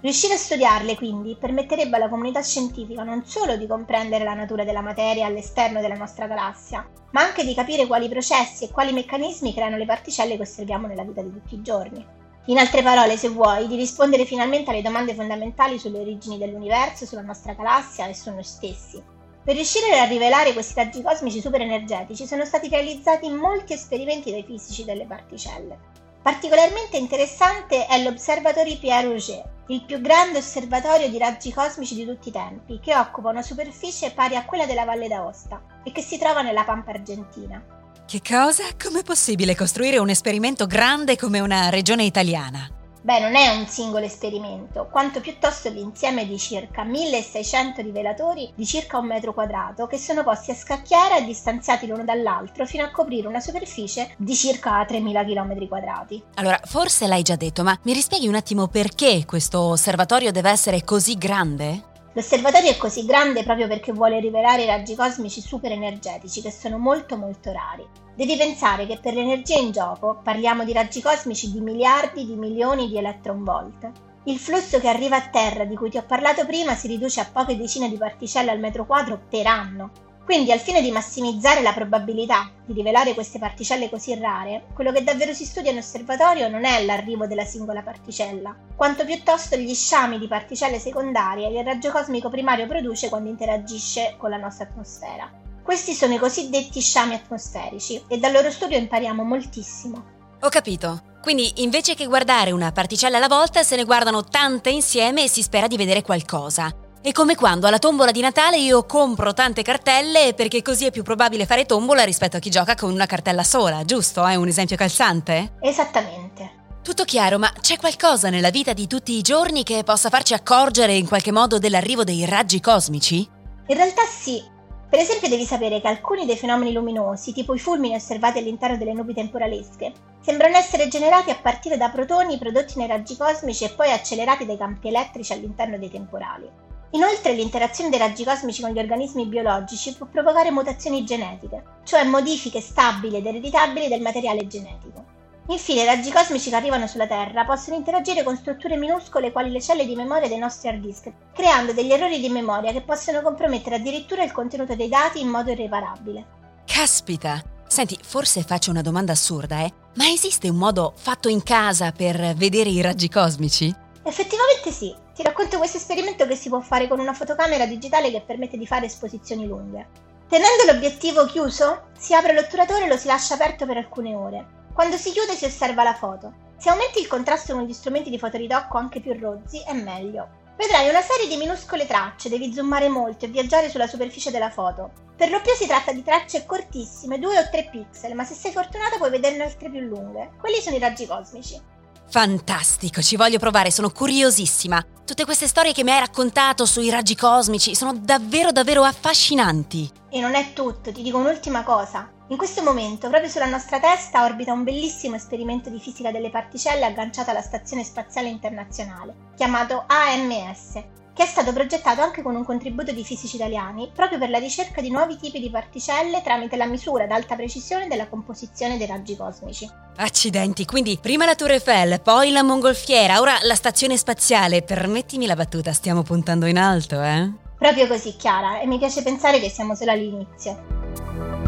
Riuscire 0.00 0.34
a 0.34 0.36
studiarle, 0.36 0.94
quindi, 0.94 1.36
permetterebbe 1.40 1.96
alla 1.96 2.08
comunità 2.08 2.40
scientifica 2.40 3.02
non 3.02 3.24
solo 3.26 3.56
di 3.56 3.66
comprendere 3.66 4.22
la 4.22 4.34
natura 4.34 4.62
della 4.62 4.80
materia 4.80 5.26
all'esterno 5.26 5.80
della 5.80 5.96
nostra 5.96 6.28
galassia, 6.28 6.88
ma 7.10 7.22
anche 7.22 7.44
di 7.44 7.52
capire 7.52 7.88
quali 7.88 8.08
processi 8.08 8.62
e 8.62 8.70
quali 8.70 8.92
meccanismi 8.92 9.52
creano 9.52 9.76
le 9.76 9.86
particelle 9.86 10.36
che 10.36 10.42
osserviamo 10.42 10.86
nella 10.86 11.02
vita 11.02 11.20
di 11.20 11.32
tutti 11.32 11.56
i 11.56 11.62
giorni. 11.62 12.17
In 12.48 12.56
altre 12.56 12.82
parole, 12.82 13.18
se 13.18 13.28
vuoi, 13.28 13.66
di 13.66 13.76
rispondere 13.76 14.24
finalmente 14.24 14.70
alle 14.70 14.80
domande 14.80 15.14
fondamentali 15.14 15.78
sulle 15.78 15.98
origini 15.98 16.38
dell'universo, 16.38 17.04
sulla 17.04 17.20
nostra 17.20 17.52
galassia 17.52 18.06
e 18.06 18.14
su 18.14 18.30
noi 18.30 18.42
stessi. 18.42 19.02
Per 19.44 19.54
riuscire 19.54 19.98
a 19.98 20.06
rivelare 20.06 20.54
questi 20.54 20.72
raggi 20.74 21.02
cosmici 21.02 21.42
superenergetici 21.42 22.26
sono 22.26 22.46
stati 22.46 22.70
realizzati 22.70 23.28
molti 23.28 23.74
esperimenti 23.74 24.30
dai 24.30 24.44
fisici 24.44 24.84
delle 24.84 25.04
particelle. 25.04 25.78
Particolarmente 26.22 26.96
interessante 26.96 27.84
è 27.84 28.02
l'Observatory 28.02 28.78
Pierre 28.78 29.08
Auger, 29.08 29.44
il 29.66 29.84
più 29.84 30.00
grande 30.00 30.38
osservatorio 30.38 31.10
di 31.10 31.18
raggi 31.18 31.52
cosmici 31.52 31.94
di 31.96 32.06
tutti 32.06 32.30
i 32.30 32.32
tempi, 32.32 32.80
che 32.80 32.96
occupa 32.96 33.28
una 33.28 33.42
superficie 33.42 34.12
pari 34.12 34.36
a 34.36 34.46
quella 34.46 34.64
della 34.64 34.86
Valle 34.86 35.08
d'Aosta 35.08 35.60
e 35.84 35.92
che 35.92 36.00
si 36.00 36.16
trova 36.16 36.40
nella 36.40 36.64
Pampa 36.64 36.92
Argentina. 36.92 37.62
Che 38.08 38.22
cosa? 38.26 38.64
Com'è 38.82 39.02
possibile 39.02 39.54
costruire 39.54 39.98
un 39.98 40.08
esperimento 40.08 40.64
grande 40.64 41.14
come 41.14 41.40
una 41.40 41.68
regione 41.68 42.04
italiana? 42.04 42.66
Beh, 43.02 43.20
non 43.20 43.36
è 43.36 43.54
un 43.54 43.66
singolo 43.66 44.06
esperimento, 44.06 44.88
quanto 44.90 45.20
piuttosto 45.20 45.68
l'insieme 45.68 46.26
di 46.26 46.38
circa 46.38 46.84
1600 46.84 47.82
rivelatori 47.82 48.50
di 48.54 48.64
circa 48.64 48.96
un 48.96 49.08
metro 49.08 49.34
quadrato 49.34 49.86
che 49.86 49.98
sono 49.98 50.24
posti 50.24 50.52
a 50.52 50.54
scacchiera 50.54 51.18
e 51.18 51.24
distanziati 51.24 51.86
l'uno 51.86 52.02
dall'altro 52.02 52.64
fino 52.64 52.82
a 52.82 52.90
coprire 52.90 53.28
una 53.28 53.40
superficie 53.40 54.14
di 54.16 54.34
circa 54.34 54.82
3000 54.86 55.24
km 55.24 55.68
quadrati. 55.68 56.22
Allora, 56.36 56.58
forse 56.64 57.06
l'hai 57.06 57.22
già 57.22 57.36
detto, 57.36 57.62
ma 57.62 57.78
mi 57.82 57.92
rispieghi 57.92 58.26
un 58.26 58.36
attimo 58.36 58.68
perché 58.68 59.26
questo 59.26 59.60
osservatorio 59.60 60.32
deve 60.32 60.48
essere 60.48 60.82
così 60.82 61.18
grande? 61.18 61.87
L'osservatorio 62.18 62.70
è 62.70 62.76
così 62.76 63.04
grande 63.04 63.44
proprio 63.44 63.68
perché 63.68 63.92
vuole 63.92 64.18
rivelare 64.18 64.64
i 64.64 64.66
raggi 64.66 64.96
cosmici 64.96 65.40
super 65.40 65.70
energetici 65.70 66.42
che 66.42 66.50
sono 66.50 66.76
molto 66.76 67.16
molto 67.16 67.52
rari. 67.52 67.86
Devi 68.16 68.36
pensare 68.36 68.88
che 68.88 68.98
per 69.00 69.14
l'energia 69.14 69.56
in 69.56 69.70
gioco 69.70 70.18
parliamo 70.20 70.64
di 70.64 70.72
raggi 70.72 71.00
cosmici 71.00 71.52
di 71.52 71.60
miliardi 71.60 72.26
di 72.26 72.34
milioni 72.34 72.88
di 72.88 72.98
electronvolt. 72.98 73.88
Il 74.24 74.40
flusso 74.40 74.80
che 74.80 74.88
arriva 74.88 75.14
a 75.14 75.28
terra 75.28 75.64
di 75.64 75.76
cui 75.76 75.90
ti 75.90 75.96
ho 75.96 76.02
parlato 76.02 76.44
prima 76.44 76.74
si 76.74 76.88
riduce 76.88 77.20
a 77.20 77.28
poche 77.32 77.56
decine 77.56 77.88
di 77.88 77.96
particelle 77.96 78.50
al 78.50 78.58
metro 78.58 78.84
quadro 78.84 79.20
per 79.30 79.46
anno, 79.46 79.92
quindi 80.28 80.52
al 80.52 80.60
fine 80.60 80.82
di 80.82 80.90
massimizzare 80.90 81.62
la 81.62 81.72
probabilità 81.72 82.50
di 82.66 82.74
rivelare 82.74 83.14
queste 83.14 83.38
particelle 83.38 83.88
così 83.88 84.14
rare, 84.14 84.66
quello 84.74 84.92
che 84.92 85.02
davvero 85.02 85.32
si 85.32 85.46
studia 85.46 85.70
in 85.70 85.78
osservatorio 85.78 86.50
non 86.50 86.66
è 86.66 86.84
l'arrivo 86.84 87.26
della 87.26 87.46
singola 87.46 87.80
particella, 87.80 88.54
quanto 88.76 89.06
piuttosto 89.06 89.56
gli 89.56 89.74
sciami 89.74 90.18
di 90.18 90.28
particelle 90.28 90.78
secondarie 90.78 91.50
che 91.50 91.60
il 91.60 91.64
raggio 91.64 91.90
cosmico 91.90 92.28
primario 92.28 92.66
produce 92.66 93.08
quando 93.08 93.30
interagisce 93.30 94.16
con 94.18 94.28
la 94.28 94.36
nostra 94.36 94.66
atmosfera. 94.66 95.32
Questi 95.62 95.94
sono 95.94 96.12
i 96.12 96.18
cosiddetti 96.18 96.78
sciami 96.78 97.14
atmosferici 97.14 98.04
e 98.06 98.18
dal 98.18 98.32
loro 98.32 98.50
studio 98.50 98.76
impariamo 98.76 99.22
moltissimo. 99.22 100.04
Ho 100.42 100.48
capito. 100.50 101.04
Quindi 101.22 101.62
invece 101.62 101.94
che 101.94 102.04
guardare 102.04 102.50
una 102.50 102.70
particella 102.70 103.16
alla 103.16 103.28
volta 103.28 103.62
se 103.62 103.76
ne 103.76 103.84
guardano 103.84 104.22
tante 104.24 104.68
insieme 104.68 105.22
e 105.22 105.28
si 105.28 105.40
spera 105.40 105.66
di 105.66 105.78
vedere 105.78 106.02
qualcosa. 106.02 106.70
È 107.00 107.12
come 107.12 107.36
quando 107.36 107.68
alla 107.68 107.78
tombola 107.78 108.10
di 108.10 108.20
Natale 108.20 108.58
io 108.58 108.84
compro 108.84 109.32
tante 109.32 109.62
cartelle 109.62 110.34
perché 110.34 110.62
così 110.62 110.84
è 110.86 110.90
più 110.90 111.04
probabile 111.04 111.46
fare 111.46 111.64
tombola 111.64 112.02
rispetto 112.02 112.36
a 112.36 112.40
chi 112.40 112.50
gioca 112.50 112.74
con 112.74 112.90
una 112.90 113.06
cartella 113.06 113.44
sola, 113.44 113.84
giusto? 113.84 114.26
È 114.26 114.34
un 114.34 114.48
esempio 114.48 114.74
calzante? 114.76 115.52
Esattamente. 115.60 116.56
Tutto 116.82 117.04
chiaro, 117.04 117.38
ma 117.38 117.52
c'è 117.60 117.76
qualcosa 117.76 118.30
nella 118.30 118.50
vita 118.50 118.72
di 118.72 118.88
tutti 118.88 119.12
i 119.12 119.22
giorni 119.22 119.62
che 119.62 119.84
possa 119.84 120.08
farci 120.08 120.34
accorgere 120.34 120.94
in 120.94 121.06
qualche 121.06 121.30
modo 121.30 121.60
dell'arrivo 121.60 122.02
dei 122.02 122.24
raggi 122.24 122.60
cosmici? 122.60 123.28
In 123.68 123.76
realtà 123.76 124.02
sì. 124.02 124.42
Per 124.90 124.98
esempio 124.98 125.28
devi 125.28 125.44
sapere 125.44 125.80
che 125.80 125.86
alcuni 125.86 126.26
dei 126.26 126.36
fenomeni 126.36 126.72
luminosi, 126.72 127.32
tipo 127.32 127.54
i 127.54 127.60
fulmini 127.60 127.94
osservati 127.94 128.38
all'interno 128.38 128.76
delle 128.76 128.94
nubi 128.94 129.14
temporalesche, 129.14 129.92
sembrano 130.20 130.56
essere 130.56 130.88
generati 130.88 131.30
a 131.30 131.38
partire 131.40 131.76
da 131.76 131.90
protoni 131.90 132.38
prodotti 132.38 132.76
nei 132.76 132.88
raggi 132.88 133.16
cosmici 133.16 133.64
e 133.64 133.70
poi 133.70 133.92
accelerati 133.92 134.44
dai 134.46 134.56
campi 134.56 134.88
elettrici 134.88 135.32
all'interno 135.32 135.78
dei 135.78 135.90
temporali. 135.90 136.66
Inoltre 136.92 137.34
l'interazione 137.34 137.90
dei 137.90 137.98
raggi 137.98 138.24
cosmici 138.24 138.62
con 138.62 138.70
gli 138.70 138.78
organismi 138.78 139.26
biologici 139.26 139.94
può 139.94 140.06
provocare 140.06 140.50
mutazioni 140.50 141.04
genetiche, 141.04 141.62
cioè 141.84 142.04
modifiche 142.04 142.60
stabili 142.60 143.16
ed 143.16 143.26
ereditabili 143.26 143.88
del 143.88 144.00
materiale 144.00 144.46
genetico. 144.46 145.04
Infine, 145.48 145.82
i 145.82 145.86
raggi 145.86 146.10
cosmici 146.10 146.50
che 146.50 146.56
arrivano 146.56 146.86
sulla 146.86 147.06
Terra 147.06 147.44
possono 147.44 147.76
interagire 147.76 148.22
con 148.22 148.36
strutture 148.36 148.76
minuscole 148.76 149.32
quali 149.32 149.50
le 149.50 149.62
celle 149.62 149.86
di 149.86 149.96
memoria 149.96 150.28
dei 150.28 150.38
nostri 150.38 150.68
hard 150.68 150.80
disk, 150.80 151.10
creando 151.32 151.72
degli 151.72 151.90
errori 151.90 152.20
di 152.20 152.28
memoria 152.28 152.72
che 152.72 152.82
possono 152.82 153.22
compromettere 153.22 153.76
addirittura 153.76 154.22
il 154.22 154.32
contenuto 154.32 154.74
dei 154.74 154.88
dati 154.88 155.20
in 155.20 155.28
modo 155.28 155.50
irreparabile. 155.50 156.26
Caspita! 156.66 157.42
Senti, 157.66 157.98
forse 158.02 158.42
faccio 158.42 158.70
una 158.70 158.82
domanda 158.82 159.12
assurda, 159.12 159.60
eh? 159.60 159.72
Ma 159.94 160.08
esiste 160.08 160.48
un 160.48 160.56
modo 160.56 160.92
fatto 160.96 161.28
in 161.28 161.42
casa 161.42 161.92
per 161.92 162.34
vedere 162.34 162.70
i 162.70 162.80
raggi 162.80 163.08
cosmici? 163.08 163.74
Effettivamente 164.02 164.70
sì, 164.70 164.94
ti 165.14 165.22
racconto 165.22 165.58
questo 165.58 165.76
esperimento 165.76 166.26
che 166.26 166.36
si 166.36 166.48
può 166.48 166.60
fare 166.60 166.88
con 166.88 167.00
una 167.00 167.12
fotocamera 167.12 167.66
digitale 167.66 168.10
che 168.10 168.22
permette 168.22 168.56
di 168.56 168.66
fare 168.66 168.86
esposizioni 168.86 169.46
lunghe. 169.46 170.06
Tenendo 170.28 170.64
l'obiettivo 170.64 171.24
chiuso, 171.26 171.88
si 171.98 172.14
apre 172.14 172.34
l'otturatore 172.34 172.84
e 172.84 172.88
lo 172.88 172.96
si 172.96 173.06
lascia 173.06 173.34
aperto 173.34 173.66
per 173.66 173.78
alcune 173.78 174.14
ore. 174.14 174.46
Quando 174.74 174.96
si 174.96 175.10
chiude 175.10 175.34
si 175.34 175.44
osserva 175.44 175.82
la 175.82 175.94
foto. 175.94 176.46
Se 176.56 176.68
aumenti 176.68 177.00
il 177.00 177.06
contrasto 177.06 177.54
con 177.54 177.64
gli 177.64 177.72
strumenti 177.72 178.10
di 178.10 178.18
fotoritocco 178.18 178.76
anche 178.76 179.00
più 179.00 179.18
rozzi, 179.18 179.62
è 179.66 179.72
meglio. 179.72 180.28
Vedrai 180.56 180.88
una 180.88 181.02
serie 181.02 181.28
di 181.28 181.36
minuscole 181.36 181.86
tracce, 181.86 182.28
devi 182.28 182.52
zoomare 182.52 182.88
molto 182.88 183.24
e 183.24 183.28
viaggiare 183.28 183.70
sulla 183.70 183.86
superficie 183.86 184.30
della 184.30 184.50
foto. 184.50 184.90
Per 185.16 185.30
lo 185.30 185.40
più 185.40 185.52
si 185.52 185.66
tratta 185.66 185.92
di 185.92 186.02
tracce 186.02 186.46
cortissime, 186.46 187.18
2 187.18 187.38
o 187.38 187.48
3 187.48 187.68
pixel, 187.70 188.14
ma 188.14 188.24
se 188.24 188.34
sei 188.34 188.52
fortunato 188.52 188.96
puoi 188.96 189.10
vederne 189.10 189.44
altre 189.44 189.70
più 189.70 189.80
lunghe. 189.80 190.32
Quelli 190.38 190.60
sono 190.60 190.76
i 190.76 190.80
raggi 190.80 191.06
cosmici. 191.06 191.60
Fantastico, 192.10 193.02
ci 193.02 193.16
voglio 193.16 193.38
provare, 193.38 193.70
sono 193.70 193.90
curiosissima. 193.90 194.82
Tutte 195.04 195.24
queste 195.24 195.46
storie 195.46 195.72
che 195.72 195.84
mi 195.84 195.90
hai 195.90 196.00
raccontato 196.00 196.64
sui 196.64 196.88
raggi 196.88 197.14
cosmici 197.14 197.74
sono 197.74 197.92
davvero 197.94 198.50
davvero 198.50 198.82
affascinanti. 198.82 199.90
E 200.08 200.20
non 200.20 200.34
è 200.34 200.54
tutto, 200.54 200.90
ti 200.90 201.02
dico 201.02 201.18
un'ultima 201.18 201.64
cosa. 201.64 202.10
In 202.28 202.38
questo 202.38 202.62
momento, 202.62 203.08
proprio 203.08 203.30
sulla 203.30 203.46
nostra 203.46 203.78
testa, 203.78 204.24
orbita 204.24 204.52
un 204.52 204.64
bellissimo 204.64 205.16
esperimento 205.16 205.68
di 205.68 205.80
fisica 205.80 206.10
delle 206.10 206.30
particelle 206.30 206.86
agganciato 206.86 207.30
alla 207.30 207.42
Stazione 207.42 207.84
Spaziale 207.84 208.28
Internazionale, 208.28 209.14
chiamato 209.36 209.84
AMS, 209.86 210.82
che 211.18 211.24
è 211.24 211.26
stato 211.26 211.52
progettato 211.52 212.00
anche 212.00 212.22
con 212.22 212.36
un 212.36 212.44
contributo 212.44 212.92
di 212.92 213.02
fisici 213.02 213.34
italiani 213.34 213.90
proprio 213.92 214.20
per 214.20 214.30
la 214.30 214.38
ricerca 214.38 214.80
di 214.80 214.88
nuovi 214.88 215.18
tipi 215.18 215.40
di 215.40 215.50
particelle 215.50 216.22
tramite 216.22 216.54
la 216.54 216.66
misura 216.66 217.02
ad 217.02 217.10
alta 217.10 217.34
precisione 217.34 217.88
della 217.88 218.06
composizione 218.06 218.78
dei 218.78 218.86
raggi 218.86 219.16
cosmici. 219.16 219.68
Accidenti, 219.96 220.64
quindi 220.64 220.96
prima 221.02 221.24
la 221.24 221.34
Tour 221.34 221.50
Eiffel, 221.50 222.00
poi 222.02 222.30
la 222.30 222.44
mongolfiera, 222.44 223.18
ora 223.18 223.36
la 223.42 223.56
stazione 223.56 223.96
spaziale. 223.96 224.62
Permettimi 224.62 225.26
la 225.26 225.34
battuta, 225.34 225.72
stiamo 225.72 226.04
puntando 226.04 226.46
in 226.46 226.56
alto, 226.56 227.02
eh? 227.02 227.28
Proprio 227.58 227.88
così, 227.88 228.14
Chiara, 228.14 228.60
e 228.60 228.66
mi 228.68 228.78
piace 228.78 229.02
pensare 229.02 229.40
che 229.40 229.50
siamo 229.50 229.74
solo 229.74 229.90
all'inizio. 229.90 231.47